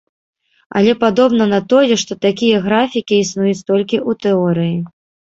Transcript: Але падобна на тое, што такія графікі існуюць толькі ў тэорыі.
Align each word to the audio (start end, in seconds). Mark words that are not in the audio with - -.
Але 0.79 0.93
падобна 1.01 1.45
на 1.51 1.59
тое, 1.73 1.97
што 2.03 2.17
такія 2.25 2.61
графікі 2.67 3.19
існуюць 3.25 3.65
толькі 3.69 3.97
ў 3.99 4.11
тэорыі. 4.27 4.73